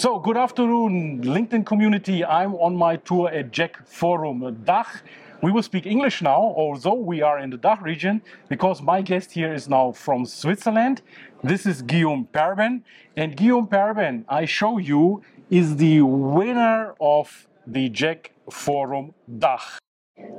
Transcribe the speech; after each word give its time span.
So, 0.00 0.18
good 0.18 0.38
afternoon, 0.38 1.20
LinkedIn 1.24 1.66
community. 1.66 2.24
I'm 2.24 2.54
on 2.54 2.74
my 2.74 2.96
tour 2.96 3.28
at 3.28 3.50
JEC 3.50 3.86
Forum 3.86 4.40
Dach. 4.64 5.02
We 5.42 5.52
will 5.52 5.62
speak 5.62 5.84
English 5.84 6.22
now, 6.22 6.54
although 6.56 6.94
we 6.94 7.20
are 7.20 7.38
in 7.38 7.50
the 7.50 7.58
Dach 7.58 7.82
region, 7.82 8.22
because 8.48 8.80
my 8.80 9.02
guest 9.02 9.32
here 9.32 9.52
is 9.52 9.68
now 9.68 9.92
from 9.92 10.24
Switzerland. 10.24 11.02
This 11.44 11.66
is 11.66 11.82
Guillaume 11.82 12.26
Perben. 12.32 12.80
And 13.14 13.36
Guillaume 13.36 13.66
Perben, 13.66 14.24
I 14.26 14.46
show 14.46 14.78
you, 14.78 15.20
is 15.50 15.76
the 15.76 16.00
winner 16.00 16.94
of 16.98 17.46
the 17.66 17.90
JEC 17.90 18.30
Forum 18.50 19.12
Dach. 19.30 19.80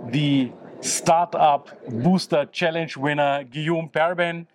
The 0.10 0.52
Startup 0.80 1.70
Booster 1.88 2.48
Challenge 2.52 2.98
winner, 2.98 3.44
Guillaume 3.44 3.90
Perben, 3.90 4.48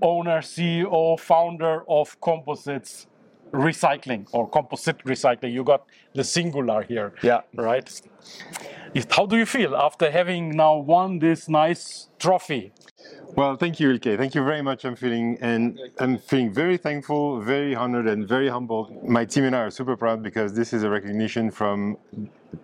owner, 0.00 0.40
CEO, 0.40 1.20
founder 1.20 1.84
of 1.86 2.18
Composites 2.22 3.07
recycling 3.52 4.26
or 4.32 4.48
composite 4.48 4.98
recycling. 5.04 5.52
You 5.52 5.64
got 5.64 5.84
the 6.14 6.24
singular 6.24 6.82
here. 6.82 7.14
Yeah. 7.22 7.40
Right? 7.54 7.88
How 9.10 9.26
do 9.26 9.36
you 9.36 9.46
feel 9.46 9.76
after 9.76 10.10
having 10.10 10.56
now 10.56 10.76
won 10.78 11.18
this 11.18 11.48
nice 11.48 12.08
trophy? 12.18 12.72
Well, 13.36 13.56
thank 13.56 13.78
you, 13.78 13.90
Ilke. 13.92 14.16
Thank 14.16 14.34
you 14.34 14.44
very 14.44 14.62
much. 14.62 14.84
I'm 14.84 14.96
feeling 14.96 15.38
and 15.40 15.78
I'm 15.98 16.18
feeling 16.18 16.52
very 16.52 16.76
thankful, 16.76 17.40
very 17.40 17.74
honored, 17.74 18.08
and 18.08 18.26
very 18.26 18.48
humbled. 18.48 19.04
My 19.04 19.24
team 19.24 19.44
and 19.44 19.54
I 19.54 19.60
are 19.60 19.70
super 19.70 19.96
proud 19.96 20.22
because 20.22 20.54
this 20.54 20.72
is 20.72 20.82
a 20.82 20.90
recognition 20.90 21.50
from 21.50 21.98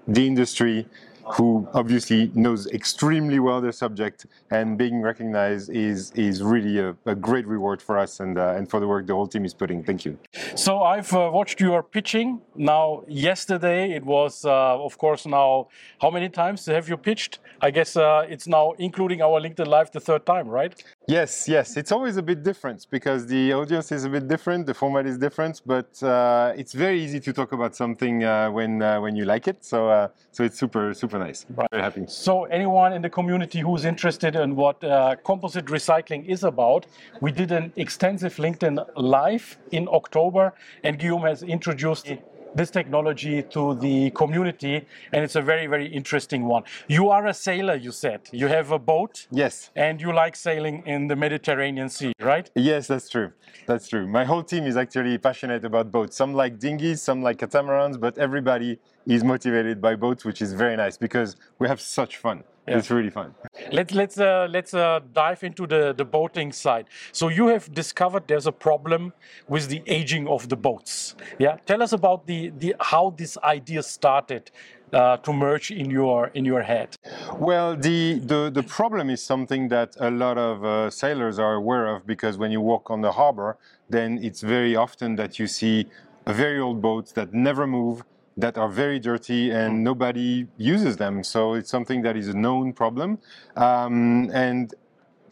the 0.08 0.26
industry 0.26 0.86
who 1.26 1.68
obviously 1.74 2.30
knows 2.34 2.66
extremely 2.68 3.38
well 3.38 3.60
the 3.60 3.72
subject, 3.72 4.26
and 4.50 4.78
being 4.78 5.00
recognized 5.00 5.70
is 5.70 6.10
is 6.12 6.42
really 6.42 6.78
a, 6.78 6.94
a 7.06 7.14
great 7.14 7.46
reward 7.46 7.80
for 7.80 7.98
us 7.98 8.20
and 8.20 8.38
uh, 8.38 8.54
and 8.56 8.70
for 8.70 8.80
the 8.80 8.86
work 8.86 9.06
the 9.06 9.14
whole 9.14 9.26
team 9.26 9.44
is 9.44 9.54
putting. 9.54 9.82
Thank 9.82 10.04
you. 10.04 10.18
So 10.54 10.82
I've 10.82 11.12
uh, 11.12 11.30
watched 11.32 11.60
your 11.60 11.82
pitching 11.82 12.40
now. 12.54 13.04
Yesterday 13.08 13.92
it 13.92 14.04
was, 14.04 14.44
uh, 14.44 14.84
of 14.88 14.98
course, 14.98 15.26
now 15.26 15.68
how 16.00 16.10
many 16.10 16.28
times 16.28 16.66
have 16.66 16.88
you 16.88 16.96
pitched? 16.96 17.38
I 17.60 17.70
guess 17.70 17.96
uh, 17.96 18.26
it's 18.28 18.46
now 18.46 18.72
including 18.78 19.22
our 19.22 19.40
LinkedIn 19.40 19.66
Live 19.66 19.90
the 19.90 20.00
third 20.00 20.26
time, 20.26 20.48
right? 20.48 20.74
Yes, 21.08 21.48
yes. 21.48 21.76
It's 21.76 21.92
always 21.92 22.16
a 22.16 22.22
bit 22.22 22.42
different 22.42 22.86
because 22.90 23.26
the 23.26 23.52
audience 23.52 23.92
is 23.92 24.04
a 24.04 24.08
bit 24.08 24.28
different, 24.28 24.66
the 24.66 24.74
format 24.74 25.06
is 25.06 25.18
different, 25.18 25.62
but 25.64 26.02
uh, 26.02 26.52
it's 26.56 26.72
very 26.72 27.02
easy 27.02 27.20
to 27.20 27.32
talk 27.32 27.52
about 27.52 27.74
something 27.76 28.24
uh, 28.24 28.50
when 28.50 28.82
uh, 28.82 29.00
when 29.00 29.16
you 29.16 29.24
like 29.24 29.48
it. 29.48 29.64
So 29.64 29.88
uh, 29.88 30.08
so 30.32 30.44
it's 30.44 30.58
super 30.58 30.94
super 30.94 31.13
nice. 31.18 31.46
Right. 31.54 31.68
Very 31.70 31.82
happy. 31.82 32.04
So 32.08 32.44
anyone 32.44 32.92
in 32.92 33.02
the 33.02 33.10
community 33.10 33.60
who's 33.60 33.84
interested 33.84 34.36
in 34.36 34.56
what 34.56 34.82
uh, 34.82 35.16
composite 35.24 35.66
recycling 35.66 36.26
is 36.26 36.44
about, 36.44 36.86
we 37.20 37.32
did 37.32 37.52
an 37.52 37.72
extensive 37.76 38.36
LinkedIn 38.36 38.84
Live 38.96 39.58
in 39.70 39.88
October, 39.88 40.52
and 40.82 40.98
Guillaume 40.98 41.22
has 41.22 41.42
introduced 41.42 42.08
this 42.54 42.70
technology 42.70 43.42
to 43.42 43.74
the 43.74 44.10
community, 44.10 44.84
and 45.12 45.24
it's 45.24 45.36
a 45.36 45.42
very, 45.42 45.66
very 45.66 45.86
interesting 45.86 46.44
one. 46.44 46.62
You 46.88 47.10
are 47.10 47.26
a 47.26 47.34
sailor, 47.34 47.74
you 47.74 47.92
said. 47.92 48.20
You 48.32 48.46
have 48.48 48.70
a 48.70 48.78
boat. 48.78 49.26
Yes. 49.30 49.70
And 49.76 50.00
you 50.00 50.12
like 50.12 50.36
sailing 50.36 50.82
in 50.86 51.08
the 51.08 51.16
Mediterranean 51.16 51.88
Sea, 51.88 52.12
right? 52.20 52.50
Yes, 52.54 52.86
that's 52.86 53.08
true. 53.08 53.32
That's 53.66 53.88
true. 53.88 54.06
My 54.06 54.24
whole 54.24 54.42
team 54.42 54.64
is 54.64 54.76
actually 54.76 55.18
passionate 55.18 55.64
about 55.64 55.90
boats. 55.90 56.16
Some 56.16 56.34
like 56.34 56.58
dinghies, 56.58 57.02
some 57.02 57.22
like 57.22 57.38
catamarans, 57.38 57.96
but 57.96 58.18
everybody 58.18 58.78
is 59.06 59.24
motivated 59.24 59.80
by 59.80 59.96
boats, 59.96 60.24
which 60.24 60.40
is 60.40 60.52
very 60.52 60.76
nice 60.76 60.96
because 60.96 61.36
we 61.58 61.68
have 61.68 61.80
such 61.80 62.16
fun. 62.16 62.44
Yeah. 62.66 62.78
It's 62.78 62.90
really 62.90 63.10
fun. 63.10 63.34
Let's 63.72 63.92
let's 63.92 64.18
uh, 64.18 64.46
let's 64.50 64.72
uh, 64.72 65.00
dive 65.12 65.44
into 65.44 65.66
the 65.66 65.92
the 65.92 66.04
boating 66.04 66.52
side. 66.52 66.86
So 67.12 67.28
you 67.28 67.48
have 67.48 67.72
discovered 67.74 68.26
there's 68.26 68.46
a 68.46 68.52
problem 68.52 69.12
with 69.48 69.68
the 69.68 69.82
aging 69.86 70.28
of 70.28 70.48
the 70.48 70.56
boats. 70.56 71.14
Yeah, 71.38 71.56
tell 71.66 71.82
us 71.82 71.92
about 71.92 72.26
the 72.26 72.52
the 72.58 72.74
how 72.80 73.10
this 73.10 73.36
idea 73.42 73.82
started. 73.82 74.50
Uh, 74.92 75.16
to 75.16 75.32
merge 75.32 75.72
in 75.72 75.90
your 75.90 76.30
in 76.34 76.44
your 76.44 76.62
head. 76.62 76.94
Well, 77.36 77.74
the, 77.74 78.20
the, 78.20 78.48
the 78.48 78.62
problem 78.62 79.10
is 79.10 79.20
something 79.20 79.68
that 79.70 79.96
a 79.98 80.08
lot 80.08 80.38
of 80.38 80.64
uh, 80.64 80.88
sailors 80.88 81.40
are 81.40 81.54
aware 81.54 81.86
of 81.96 82.06
because 82.06 82.38
when 82.38 82.52
you 82.52 82.60
walk 82.60 82.92
on 82.92 83.00
the 83.00 83.10
harbor, 83.10 83.56
then 83.90 84.20
it's 84.22 84.40
very 84.40 84.76
often 84.76 85.16
that 85.16 85.40
you 85.40 85.48
see 85.48 85.86
very 86.26 86.60
old 86.60 86.80
boats 86.80 87.10
that 87.12 87.34
never 87.34 87.66
move, 87.66 88.04
that 88.36 88.58
are 88.58 88.68
very 88.68 88.98
dirty, 88.98 89.50
and 89.50 89.84
nobody 89.84 90.46
uses 90.56 90.96
them. 90.96 91.22
So 91.22 91.54
it's 91.54 91.70
something 91.70 92.02
that 92.02 92.16
is 92.16 92.28
a 92.28 92.36
known 92.36 92.72
problem. 92.72 93.18
Um, 93.56 94.30
and 94.32 94.74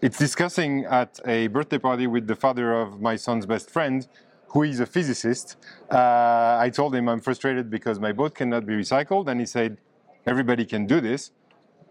it's 0.00 0.18
discussing 0.18 0.84
at 0.84 1.18
a 1.26 1.48
birthday 1.48 1.78
party 1.78 2.06
with 2.06 2.26
the 2.26 2.36
father 2.36 2.72
of 2.72 3.00
my 3.00 3.16
son's 3.16 3.46
best 3.46 3.70
friend, 3.70 4.06
who 4.48 4.62
is 4.62 4.80
a 4.80 4.86
physicist. 4.86 5.56
Uh, 5.90 6.58
I 6.60 6.70
told 6.72 6.94
him 6.94 7.08
I'm 7.08 7.20
frustrated 7.20 7.70
because 7.70 7.98
my 7.98 8.12
boat 8.12 8.34
cannot 8.34 8.66
be 8.66 8.74
recycled, 8.74 9.28
and 9.28 9.40
he 9.40 9.46
said, 9.46 9.78
everybody 10.26 10.64
can 10.64 10.86
do 10.86 11.00
this. 11.00 11.32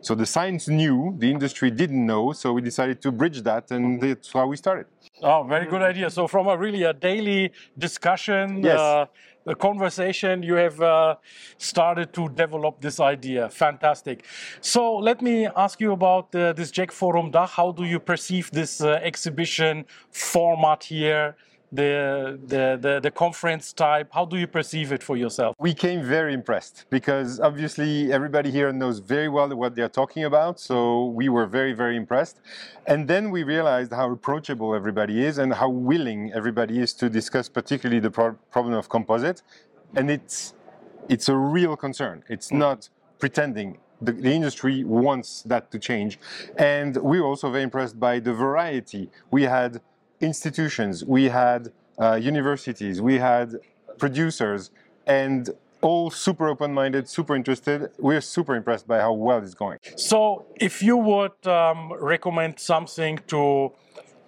So 0.04 0.16
the 0.16 0.26
science 0.26 0.68
knew, 0.68 1.16
the 1.20 1.30
industry 1.30 1.70
didn't 1.70 2.04
know, 2.06 2.32
so 2.32 2.54
we 2.54 2.62
decided 2.62 3.02
to 3.04 3.12
bridge 3.12 3.42
that, 3.44 3.70
and 3.70 4.02
that's 4.02 4.32
how 4.34 4.48
we 4.48 4.58
started. 4.58 4.88
Oh, 5.22 5.44
very 5.44 5.68
good 5.68 5.84
idea. 5.84 6.10
So 6.10 6.28
from 6.28 6.48
a 6.48 6.58
really 6.58 6.84
a 6.84 6.94
daily 6.94 7.52
discussion, 7.78 8.64
Yes. 8.64 8.80
uh, 8.80 9.06
a 9.46 9.56
conversation, 9.56 10.44
you 10.44 10.56
have 10.56 10.82
uh, 10.82 11.16
started 11.58 12.14
to 12.14 12.30
develop 12.30 12.82
this 12.82 13.00
idea. 13.00 13.50
Fantastic. 13.50 14.26
So 14.62 14.96
let 14.96 15.22
me 15.22 15.48
ask 15.48 15.80
you 15.80 15.92
about 15.94 16.34
uh, 16.36 16.54
this 16.54 16.72
JEC 16.72 16.92
Forum 16.92 17.32
Dach. 17.32 17.50
How 17.50 17.72
do 17.72 17.84
you 17.84 18.00
perceive 18.00 18.52
this 18.52 18.82
uh, 18.82 19.00
exhibition 19.02 19.86
format 20.12 20.84
here? 20.84 21.36
The, 21.74 22.38
the, 22.48 22.78
the, 22.82 23.00
the 23.00 23.12
conference 23.12 23.72
type, 23.72 24.10
how 24.12 24.26
do 24.26 24.38
you 24.38 24.48
perceive 24.48 24.92
it 24.92 25.02
for 25.02 25.16
yourself? 25.16 25.56
We 25.58 25.74
came 25.74 26.04
very 26.04 26.34
impressed 26.34 26.86
because 26.90 27.40
obviously 27.40 28.12
everybody 28.12 28.52
here 28.52 28.74
knows 28.74 29.00
very 29.00 29.30
well 29.30 29.48
what 29.56 29.76
they're 29.76 29.88
talking 29.88 30.26
about. 30.26 30.60
So 30.60 31.06
we 31.06 31.30
were 31.30 31.46
very, 31.46 31.72
very 31.72 31.96
impressed. 31.96 32.42
And 32.88 33.08
then 33.08 33.32
we 33.32 33.44
realized 33.44 33.94
how 33.94 34.12
approachable 34.12 34.76
everybody 34.76 35.24
is 35.26 35.38
and 35.38 35.54
how 35.54 35.70
willing 35.70 36.34
everybody 36.34 36.80
is 36.80 36.94
to 36.96 37.10
discuss, 37.10 37.48
particularly 37.48 38.02
the 38.02 38.12
pro- 38.12 38.34
problem 38.52 38.74
of 38.74 38.90
composite. 38.90 39.42
And 39.96 40.12
it's 40.12 40.54
it's 41.08 41.30
a 41.30 41.36
real 41.36 41.76
concern. 41.76 42.24
It's 42.30 42.52
not 42.52 42.90
pretending. 43.20 43.78
The, 44.02 44.14
the 44.14 44.32
industry 44.32 44.84
wants 44.84 45.44
that 45.44 45.72
to 45.72 45.80
change. 45.80 46.20
And 46.58 46.98
we 46.98 47.20
were 47.20 47.28
also 47.28 47.50
very 47.52 47.64
impressed 47.64 48.00
by 48.00 48.20
the 48.20 48.34
variety. 48.34 49.10
We 49.30 49.44
had 49.44 49.82
institutions, 50.22 51.04
we 51.04 51.26
had 51.26 51.72
uh, 52.00 52.16
universities, 52.16 53.02
we 53.02 53.18
had 53.18 53.56
producers, 53.98 54.72
and 55.06 55.50
all 55.82 56.12
super 56.12 56.48
open-minded, 56.48 57.08
super 57.08 57.36
interested. 57.36 57.92
We're 57.98 58.22
super 58.22 58.56
impressed 58.56 58.88
by 58.88 59.00
how 59.00 59.14
well 59.14 59.40
it's 59.40 59.56
going. 59.56 59.80
So, 59.96 60.46
if 60.56 60.82
you 60.82 60.98
would 60.98 61.48
um, 61.48 61.94
recommend 61.94 62.60
something 62.60 63.20
to, 63.28 63.72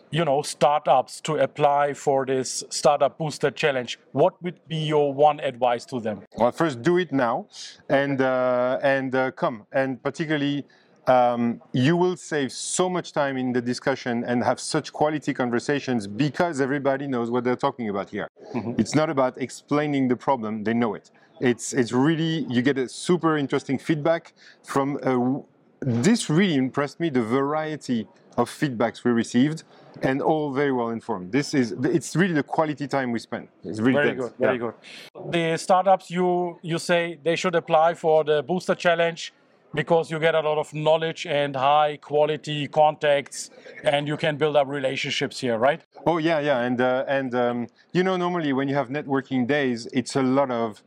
you 0.09 0.25
know, 0.25 0.41
startups 0.41 1.21
to 1.21 1.37
apply 1.37 1.93
for 1.93 2.25
this 2.25 2.63
startup 2.69 3.17
booster 3.17 3.51
challenge, 3.51 3.99
what 4.11 4.41
would 4.43 4.59
be 4.67 4.77
your 4.77 5.13
one 5.13 5.39
advice 5.39 5.85
to 5.85 5.99
them? 5.99 6.21
Well, 6.35 6.51
first 6.51 6.81
do 6.81 6.97
it 6.97 7.11
now, 7.11 7.47
and 7.87 8.19
uh, 8.21 8.79
and 8.81 9.13
uh, 9.15 9.31
come, 9.31 9.65
and 9.71 10.01
particularly. 10.01 10.65
Um, 11.07 11.61
you 11.73 11.97
will 11.97 12.15
save 12.15 12.51
so 12.51 12.89
much 12.89 13.11
time 13.11 13.35
in 13.37 13.51
the 13.51 13.61
discussion 13.61 14.23
and 14.23 14.43
have 14.43 14.59
such 14.59 14.93
quality 14.93 15.33
conversations 15.33 16.07
because 16.07 16.61
everybody 16.61 17.07
knows 17.07 17.29
what 17.29 17.43
they're 17.43 17.57
talking 17.57 17.89
about 17.89 18.09
here. 18.09 18.29
It's 18.77 18.95
not 18.95 19.09
about 19.09 19.37
explaining 19.41 20.07
the 20.07 20.15
problem; 20.15 20.63
they 20.63 20.73
know 20.73 20.93
it. 20.93 21.11
It's 21.41 21.73
it's 21.73 21.91
really 21.91 22.45
you 22.49 22.61
get 22.61 22.77
a 22.77 22.87
super 22.87 23.37
interesting 23.37 23.77
feedback 23.77 24.33
from. 24.63 24.97
A, 25.03 25.41
this 25.85 26.29
really 26.29 26.55
impressed 26.55 27.01
me 27.01 27.09
the 27.09 27.21
variety 27.21 28.07
of 28.37 28.49
feedbacks 28.49 29.03
we 29.03 29.11
received 29.11 29.63
and 30.01 30.21
all 30.21 30.53
very 30.53 30.71
well 30.71 30.89
informed. 30.89 31.33
This 31.33 31.53
is 31.53 31.73
it's 31.83 32.15
really 32.15 32.33
the 32.33 32.43
quality 32.43 32.87
time 32.87 33.11
we 33.11 33.19
spend. 33.19 33.49
It's 33.65 33.81
really 33.81 33.93
Very 33.95 34.09
dense. 34.11 34.21
good, 34.21 34.33
very 34.39 34.57
Yeah. 34.57 34.71
good. 35.13 35.31
The 35.33 35.57
startups 35.57 36.09
you 36.09 36.57
you 36.61 36.79
say 36.79 37.19
they 37.21 37.35
should 37.35 37.55
apply 37.55 37.95
for 37.95 38.23
the 38.23 38.41
booster 38.41 38.75
challenge. 38.75 39.33
Because 39.73 40.11
you 40.11 40.19
get 40.19 40.35
a 40.35 40.41
lot 40.41 40.57
of 40.57 40.73
knowledge 40.73 41.25
and 41.25 41.55
high 41.55 41.97
quality 41.97 42.67
contacts 42.67 43.49
and 43.83 44.07
you 44.07 44.17
can 44.17 44.37
build 44.37 44.55
up 44.55 44.67
relationships 44.67 45.39
here 45.39 45.57
right? 45.57 45.81
Oh 46.05 46.17
yeah, 46.17 46.39
yeah, 46.39 46.59
and 46.61 46.79
uh, 46.81 47.05
and 47.07 47.33
um, 47.35 47.67
you 47.91 48.03
know 48.03 48.17
normally 48.17 48.51
when 48.53 48.67
you 48.67 48.75
have 48.75 48.89
networking 48.89 49.47
days, 49.47 49.87
it's 49.93 50.15
a 50.15 50.21
lot 50.21 50.51
of 50.51 50.83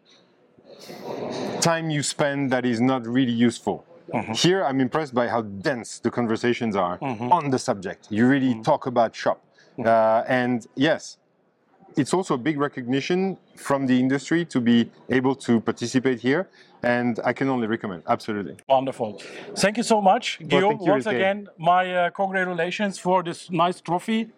time 1.61 1.91
you 1.91 2.03
spend 2.03 2.51
that 2.53 2.65
is 2.65 2.81
not 2.81 3.07
really 3.07 3.33
useful. 3.33 3.85
Here, 4.35 4.65
I'm 4.65 4.81
impressed 4.81 5.15
by 5.15 5.29
how 5.29 5.43
dense 5.43 5.99
the 5.99 6.11
conversations 6.11 6.77
are 6.77 6.99
on 7.03 7.51
the 7.51 7.59
subject. 7.59 8.07
You 8.11 8.27
really 8.29 8.55
talk 8.63 8.87
about 8.87 9.15
shop, 9.17 9.43
uh, 9.85 10.23
and 10.29 10.67
yes, 10.77 11.19
it's 11.97 12.13
also 12.13 12.35
a 12.35 12.39
big 12.39 12.59
recognition 12.59 13.37
from 13.57 13.87
the 13.87 13.99
industry 13.99 14.45
to 14.45 14.61
be 14.61 14.91
able 15.09 15.35
to 15.35 15.61
participate 15.61 16.21
here, 16.21 16.49
and 16.83 17.19
I 17.25 17.33
can 17.33 17.49
only 17.49 17.67
recommend. 17.67 18.03
Absolutely. 18.07 18.57
Wonderful. 18.69 19.21
Thank 19.57 19.79
you 19.79 19.83
so 19.83 20.01
much, 20.03 20.39
Guillaume. 20.47 20.79
you, 20.81 20.91
Once 20.93 21.07
again, 21.07 21.49
my 21.59 21.83
uh, 21.95 22.11
congratulations 22.11 22.99
for 22.99 23.23
this 23.23 23.51
nice 23.51 23.81
trophy. 23.81 24.29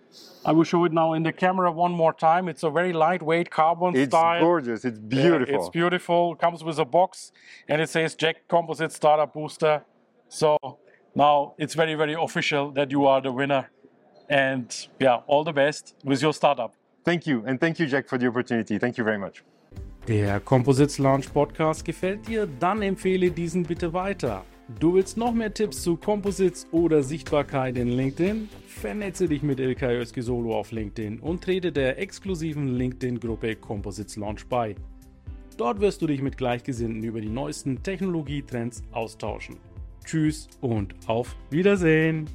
I 0.44 0.52
will 0.52 0.64
show 0.64 0.84
it 0.84 0.93
now 0.93 1.12
in 1.14 1.22
the 1.25 1.32
camera 1.32 1.70
one 1.70 1.93
more 1.93 2.12
time. 2.12 2.49
It's 2.49 2.62
a 2.62 2.70
very 2.70 2.93
lightweight 2.93 3.50
carbon 3.50 3.94
It's 3.96 4.11
style. 4.11 4.40
gorgeous. 4.40 4.84
It's 4.84 4.99
Yeah, 4.99 5.08
beautiful. 5.08 5.54
it's 5.56 5.69
beautiful. 5.69 6.34
Comes 6.37 6.62
with 6.64 6.78
a 6.78 6.84
box 6.84 7.32
and 7.69 7.82
it 7.82 7.88
says 7.90 8.14
JEC 8.14 8.37
Composite 8.49 8.93
Startup 8.93 9.31
Booster. 9.32 9.82
So 10.28 10.56
now 11.14 11.54
it's 11.58 11.75
very, 11.75 11.94
very 11.94 12.14
official 12.14 12.70
that 12.72 12.90
you 12.90 13.06
are 13.06 13.20
the 13.20 13.32
winner. 13.32 13.70
And 14.31 14.75
yeah, 15.00 15.16
all 15.26 15.44
the 15.44 15.52
best 15.52 15.94
with 16.04 16.22
your 16.22 16.32
startup. 16.32 16.75
Thank 17.05 17.27
you, 17.27 17.43
and 17.47 17.61
thank 17.61 17.79
you, 17.79 17.87
Jack, 17.87 18.09
for 18.09 18.19
the 18.19 18.29
opportunity. 18.29 18.79
Thank 18.79 18.99
you 18.99 19.05
very 19.05 19.19
much. 19.19 19.43
Der 20.09 20.41
Composites 20.41 20.99
Launch 20.99 21.33
Podcast 21.33 21.85
gefällt 21.85 22.27
dir? 22.29 22.49
Dann 22.61 22.83
empfehle 22.83 23.31
diesen 23.31 23.65
bitte 23.65 23.93
weiter. 23.93 24.45
Du 24.81 24.95
willst 24.95 25.17
noch 25.17 25.33
mehr 25.33 25.53
Tipps 25.53 25.83
zu 25.83 25.97
Composites 25.97 26.67
oder 26.73 27.03
Sichtbarkeit 27.03 27.79
in 27.79 27.89
LinkedIn? 27.89 28.49
Vernetze 28.67 29.29
dich 29.29 29.43
mit 29.43 29.61
Ilkay 29.61 29.99
Özki-Solo 29.99 30.55
auf 30.55 30.73
LinkedIn 30.73 31.21
und 31.21 31.43
trete 31.43 31.73
der 31.73 31.99
exklusiven 31.99 32.69
LinkedIn-Gruppe 32.69 33.56
Composites 33.56 34.17
Launch 34.17 34.47
bei. 34.47 34.75
Dort 35.56 35.81
wirst 35.81 36.03
du 36.03 36.06
dich 36.06 36.23
mit 36.23 36.37
Gleichgesinnten 36.37 37.03
über 37.03 37.21
die 37.21 37.31
neuesten 37.31 37.83
Technologietrends 37.83 38.83
austauschen. 38.93 39.56
Tschüss 40.05 40.49
und 40.61 40.95
auf 41.06 41.35
Wiedersehen! 41.50 42.29